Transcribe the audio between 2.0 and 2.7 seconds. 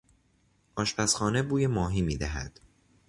می دهد.